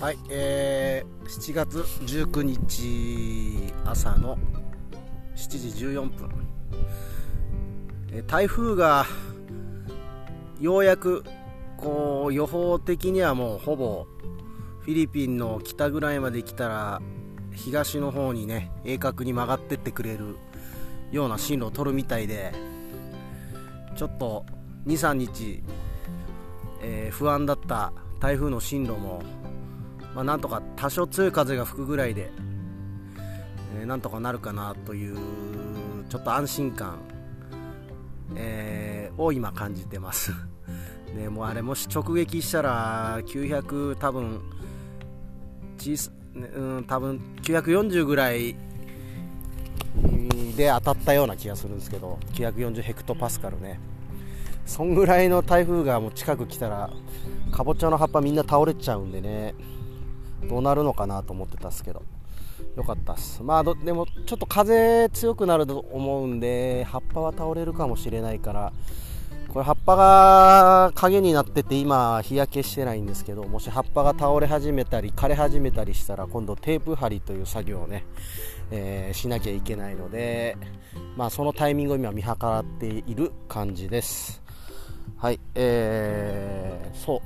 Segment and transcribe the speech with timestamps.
[0.00, 4.38] はい、えー、7月19日朝の
[5.36, 6.30] 7時14分、
[8.10, 9.04] え台風が
[10.58, 11.22] ようやく
[11.76, 14.06] こう予報的にはもうほぼ
[14.80, 17.02] フィリピンの北ぐらいまで来たら
[17.52, 20.38] 東の方にね鋭角に曲がってってくれる
[21.12, 22.54] ような進路を取るみたいで
[23.96, 24.46] ちょっと
[24.86, 25.62] 23日、
[26.80, 29.22] えー不安だった台風の進路も
[30.14, 32.30] まあ、なんとか多少強い風が吹くぐらいで、
[33.78, 35.16] えーなんとかなるかなという
[36.08, 36.98] ちょっと安心感、
[38.36, 40.32] えーを今感じてます。
[41.14, 44.40] でもうあれもし直撃したら900多分
[45.76, 46.38] 小さう
[46.80, 48.54] ん多分940ぐらい
[50.56, 53.80] で当たったような気がするんですけど940ヘクトパスカルね。
[54.66, 56.90] そんぐらいの台風がもう近く来たら
[57.50, 59.54] かぼちゃの葉っぱみんな倒れちゃうんでね。
[60.48, 62.02] どうなるのかなと思ってたんすけど。
[62.76, 63.42] よかったっす。
[63.42, 68.72] まあどでもちょっと風強くなると思うんで葉っぱは倒れるかもしれないから
[69.48, 78.04] これ葉っぱが影になってて今日焼けしてないんですけどもし葉っぱが倒れ始めたり枯れ始めたりしたら今度テープ貼りという作業をね、
[78.70, 80.56] えーしなきゃいけないので
[81.16, 84.40] まあそのタイミングを今見計らっている感じです。
[85.16, 87.20] はいえー、そう。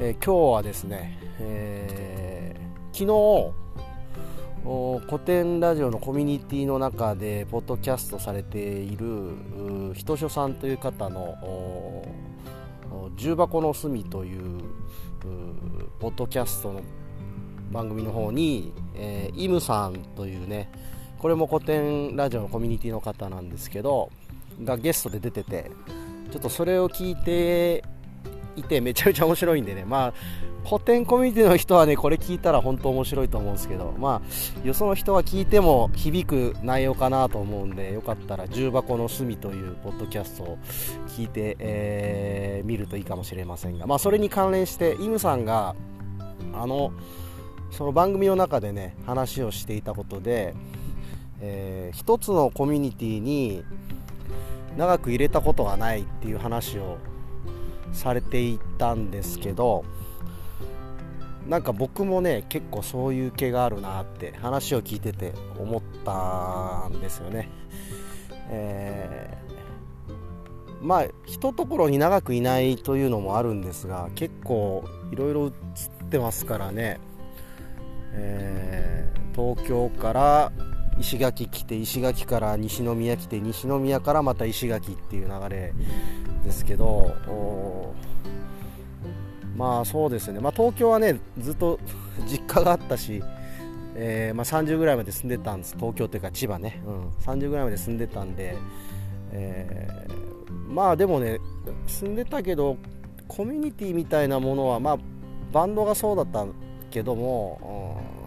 [0.00, 2.96] えー今日はですね、えー。
[2.96, 3.54] 昨日
[5.06, 12.04] 古典ラジオのコミュニティの中でポッドキャストされているひとしょさんという方の
[13.16, 14.62] 重箱の隅というう
[16.00, 16.82] ポッドキャストの
[17.70, 20.70] 番組の方に、えーイムさんというね
[21.18, 24.10] これも古典ラジオのコミュニティの方なんですけど
[24.64, 25.70] がゲストで出てて
[26.30, 27.84] ちょっとそれを聞いて
[28.60, 29.84] いてめちゃめちゃ面白いんでね。
[29.84, 30.12] まあ
[30.68, 33.94] 古典コミュニティの人はねこれ聞いたら本当面白いと思うんですけど。
[33.98, 34.20] ま
[34.64, 40.58] あよその人は聞いても響く内容かなと思うんでよかったら重箱の隅というポッドキャストを
[41.08, 43.86] 聞いて、えー見るといいかもしれませんが。
[43.86, 45.74] まあそれに関連してイムさんが
[46.52, 46.92] あの
[47.70, 50.54] その番組の中でね話をしていたことで、
[51.40, 53.64] えー一つのコミュニティに
[54.76, 56.98] 長く入れたことがないっていう話を
[57.92, 59.84] されていたんですけど
[61.46, 67.48] なんか僕もね結構そういう気があるなって話を聞いてて思ったんですよね。
[68.50, 69.48] えー
[70.80, 75.52] まあ一ところに長くいないというのもあるんですが結構いろいろ映っ
[76.08, 77.00] てますからね、
[78.12, 80.52] えー東京から
[80.98, 85.72] 石垣来て石垣から西宮来て西宮からまた石垣っていう流れ
[86.44, 87.94] ですけど
[89.56, 91.78] まあそうですね、まあ、東京はねずっと
[92.26, 93.22] 実家があったし、
[93.94, 95.76] えーまあ、30ぐらいまで住んでたんです。
[95.76, 98.56] 東京というか千葉ね、うん、30ぐらいまで住んでたんで、
[99.32, 100.28] えー
[100.68, 101.38] まあでもね
[101.86, 102.76] 住んでたけど
[103.26, 104.98] コミュニティみたいなものはまあ
[105.52, 106.46] バンドがそうだった
[106.90, 108.17] けども、うん。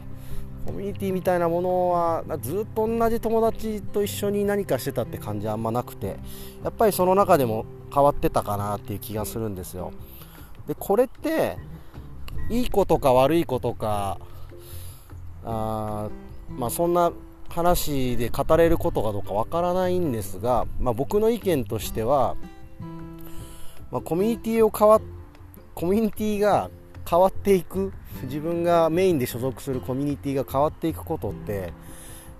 [0.66, 6.17] コミュニティみたいなものはずっと同じ友達と一緒に何かしてたって感じあんまなくて
[6.63, 9.91] やっぱりその中でも変わってたかなっていう気がするんですよ。
[10.67, 11.57] でこれって
[12.49, 14.19] いいことか悪いことか
[15.44, 17.11] あーまあそんな
[17.49, 22.35] 話で語れることかどうかわからないんですが、まあ、僕の意見としては、
[23.91, 25.01] まあ、コミュニティを変わ
[25.75, 26.69] コミュニティが
[27.11, 27.91] 変わっていく
[28.23, 31.73] 自分がメインで所属するコミュニティが変わっていくことって、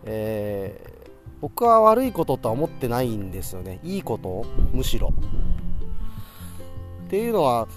[0.06, 1.02] えー
[1.42, 3.80] 僕は悪いこととは思ってないんですよね。
[3.84, 5.12] いいことむしろ。
[7.08, 7.68] っていうのは、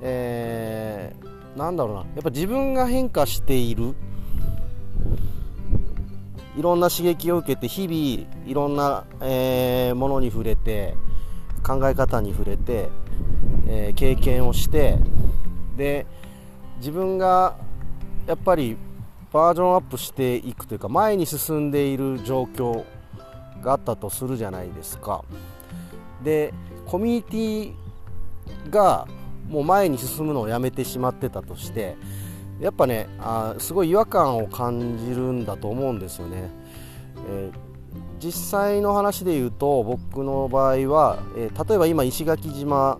[0.00, 2.00] えーなんだろうな。
[2.02, 3.96] やっぱ自分が変化している。
[6.56, 10.94] いろんな刺激を受けて日々いろんな、えーものに触れて
[11.64, 12.90] 考え方に触れて、
[13.66, 14.98] えー経験をして
[15.76, 16.06] で
[16.80, 17.56] 自分が
[18.26, 18.76] やっぱり
[19.32, 22.84] バージョンアップしていくというか前に進んでいる状況
[23.62, 25.24] があったとするじゃないですか。
[26.24, 26.52] で
[26.86, 29.06] コミュニティが
[29.48, 31.96] もう前に進むのをやめてしまってたとして
[32.60, 36.50] やっぱねあすごい違和感を感じるんだと思うんですよね、
[37.28, 37.70] えー
[38.20, 42.98] 実際の話で言うと僕の場合は、えー例えば今石垣島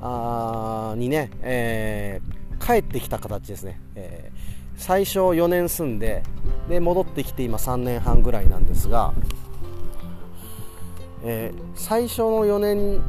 [0.00, 6.22] あにね、えー帰ってきた形ですね、えー最初4年住んで
[6.68, 9.12] で戻ってきて今3年半ぐらいなんですが、
[11.24, 13.00] えー最初の4年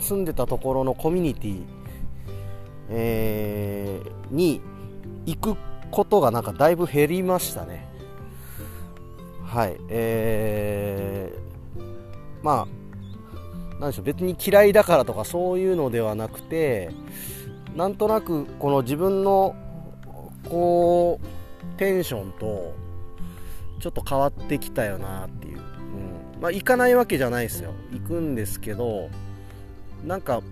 [0.00, 1.62] 住んでたところのコミュニティ、
[2.88, 4.62] えーに
[5.26, 5.56] 行く
[5.90, 7.86] ことがなんかだいぶ減りましたね。
[9.44, 9.76] はい。
[9.90, 11.82] えー、
[12.42, 14.04] まあなんでしょう。
[14.06, 16.90] 別に嫌いだからとかそういうのではなくて
[17.76, 19.56] なんとなくこの自分の
[20.48, 22.74] こうテンションと
[23.80, 26.40] ちょっと変わってきたよなっていう、うん。
[26.40, 27.72] まあ、行かないわけじゃないですよ。
[27.92, 29.08] 行くんですけど
[30.04, 30.42] なんか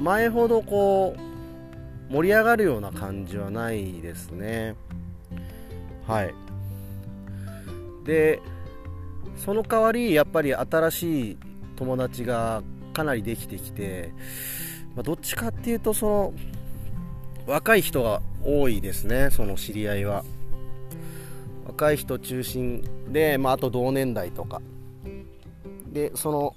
[0.00, 4.74] 前ほどこう盛り上がるような感じはないですね。
[6.06, 6.34] はい。
[8.04, 8.40] で
[9.36, 11.38] その代わりやっぱり新しい
[11.76, 12.62] 友達が
[12.92, 14.12] かなりできてきて、
[14.94, 16.34] まあ、どっちかっていうとその
[17.46, 20.24] 若い人が多いですねその知り合いは。
[21.66, 24.60] 若い人中心で、まあ、あと同年代とか。
[25.92, 26.54] でその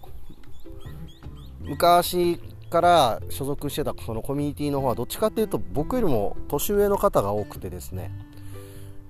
[1.62, 2.40] 昔
[2.70, 8.12] から所属してたそのコミュニティの方はどっちかっていうと僕よりも年上の方が多くてですね、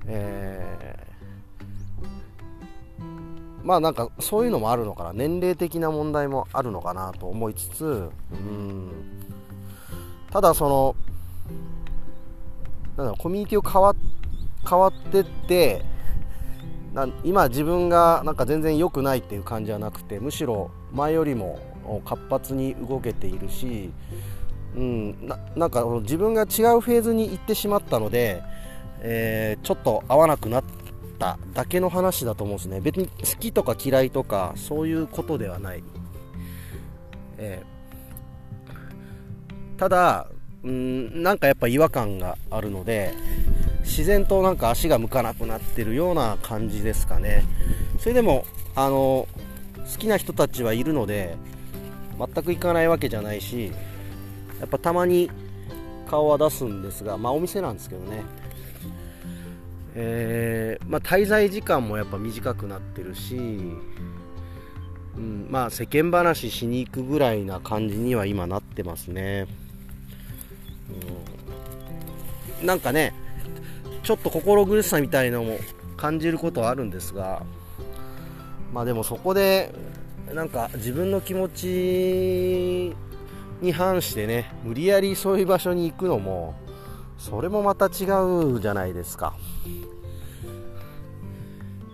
[0.05, 5.13] えー、まあなんかそういうのもあるのかな。
[5.13, 8.91] 年齢的な問題もあるのかなと思いつつうん。
[10.29, 10.95] ただその
[12.97, 13.95] なんだコミュニティを変わ
[14.69, 15.83] 変わってって
[16.93, 21.59] な今自分がなんか全然良くないっていう感じはなくてむしろ前よりも
[22.05, 23.91] 活発に動けているし、
[24.75, 26.47] うん、ななんか自分が違う
[26.79, 28.43] フェーズに行ってしまったので、
[29.01, 30.63] えー、ちょっと合わなくなっ
[31.17, 32.79] ただけの話だと思うんですね。
[32.79, 35.83] 別に好きとか嫌いとかそういうことではない、
[37.37, 40.27] えー、ただ
[40.63, 43.13] うんなんかやっぱ違和感があるので
[43.81, 47.44] 自然となんか足が向かなくなってるような感じですかね。
[48.00, 48.45] それでも
[48.75, 49.27] あの
[49.77, 51.36] 好きな人たちはいるので
[52.18, 53.71] 全く行かないわけじゃないし
[54.60, 55.30] やっぱたまに
[56.10, 58.24] 顔は出すんですがまあお店なんですけどね。
[59.95, 69.45] えー、まあ、滞在時間もやっぱ短くなってるし、うん、まあ世間話しに行くぐらいな感じには今なってますね、
[70.89, 73.13] うん、なんかね
[74.03, 75.57] ちょっと心苦しさみたいのも
[75.97, 77.44] 感じることはあるんですが
[78.74, 79.74] まあでもそこで
[80.33, 82.95] なんか自分の気持ち
[83.62, 86.56] に反してね無理やりそういう場所に行くのも
[87.18, 88.06] それもまた違
[88.56, 89.33] うじゃないですか。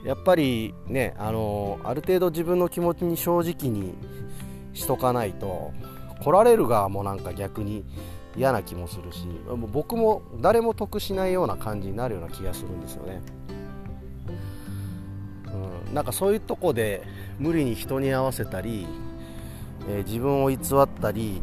[0.04, 3.94] やっぱりねあのある程度自分の気持ちに正直に
[4.74, 5.74] しとかないと
[6.24, 7.84] 来られる側もなんか逆に
[8.36, 9.28] 嫌な気もするし
[9.72, 13.22] 僕も誰も得しないような感じになるような気がするんですよね、
[15.88, 17.04] うん、なんかそういうとこで
[17.40, 18.86] 無理に人に合わせたり、
[19.90, 21.42] えー、自分を偽ったり、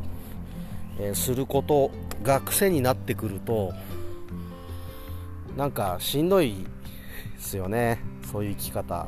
[0.98, 1.90] えー、すること
[2.22, 3.72] が癖になってくると
[5.56, 6.66] なんかしんどい
[7.36, 7.98] ですよね。
[8.30, 9.06] そういう生き方。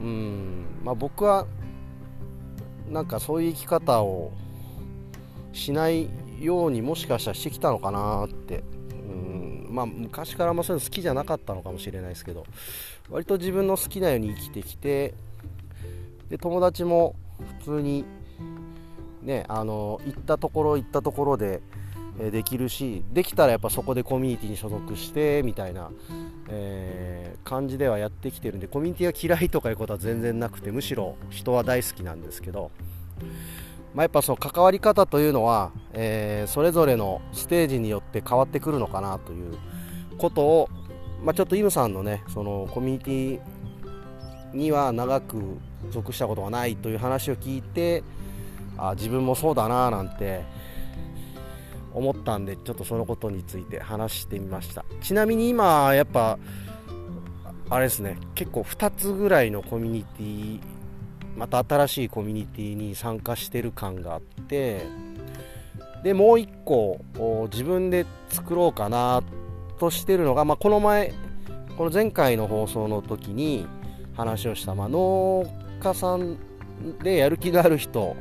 [0.00, 1.46] うんまあ僕は
[2.88, 4.32] なんかそういう生き方を
[5.52, 6.08] しない
[6.40, 8.62] ようにもしかしたらしてきたのかなって。
[8.92, 12.44] うんまあ昔からもそういうの好きじゃなかったのかもしれないですけど。
[13.10, 15.14] 割と自分の好きなように生きてきて
[16.28, 17.14] で友達も
[17.60, 18.04] 普通に
[19.22, 21.62] ねあの行ったところ行ったところで
[22.18, 25.90] できるしできたらやっぱそこでコミュニティに所属してみたいな、
[26.48, 32.70] えー、感じではやってきてるんでコミュニティが嫌いとかいうことは全然なくてむしろ人は大好きなんですけど。
[33.94, 39.56] まあ、やっぱその関わり方というのは、えー、それぞれのステージによって変わってくるのかなという
[40.18, 40.68] ことを、
[41.22, 45.58] まあ、ちょっとイムさんのねそのコミュニティには長く
[45.90, 48.02] 属したことがないという話を聞いて
[48.76, 50.42] あ自分もそうだななんて
[51.92, 54.84] 思ったんでちょっとそのことについて話してみました。
[55.00, 56.38] ちなみに今やっぱ
[57.70, 60.60] あれですね結構2つぐらいのコミュニティ
[61.38, 64.82] また新しいコミュニティに参加してる感があって
[66.02, 67.00] でもう一個
[67.52, 69.22] 自分で作ろうかな
[69.78, 71.14] としてるのが、まあ、この前
[71.76, 73.68] この前回の放送の時に
[74.16, 75.46] 話をした、まあ、農
[75.80, 76.38] 家さん
[77.04, 78.16] でやる気がある人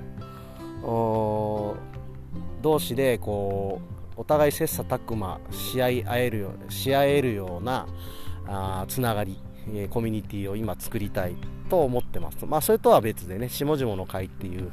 [2.61, 3.81] 同士でこ
[4.15, 7.87] うお互い切磋琢磨し合い合えるよし合えるような
[8.45, 9.41] あつながり。
[9.73, 11.35] えコミュニティを今作りたい
[11.69, 12.45] と思ってます。
[12.45, 14.71] まあ、それとは別でね、下々の会っていう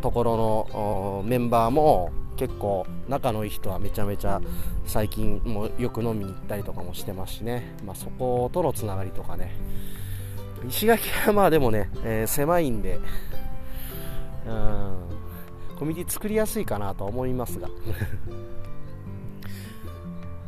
[0.00, 4.40] ところのメンバーも結構仲のいい人はめちゃめちゃ
[4.86, 9.54] 最近もよく飲みに行ったりとかもしてますしね、まあ、そことのつながりとかね、
[10.68, 12.98] 石垣はまあでもね、えー、狭いんで、
[14.46, 14.96] うん、
[15.78, 17.68] コミュニティ作りやすいかなと思いますが。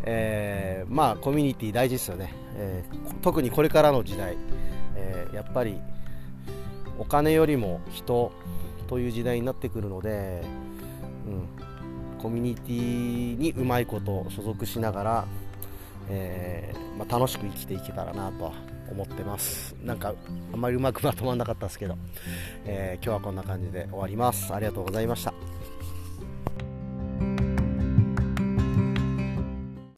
[0.04, 4.37] えー、まあコミュニティ大事ですよね、えー、特にこれからの時代、
[4.97, 5.80] えー、やっぱり
[6.99, 8.32] お金よりも人
[8.88, 10.42] という時代になってくるので、
[11.26, 11.30] う
[12.18, 15.25] ん、コミュニティにうまいこと所属しながら、
[16.11, 18.52] えまあ、楽しく生きていけたらなと
[18.90, 19.75] 思ってます。
[19.82, 20.14] なんか
[20.52, 21.97] あんまりうまくまとまらなかったですけど、
[22.66, 24.52] え今日はこんな感じで終わります。
[24.52, 25.51] ありがとうございました。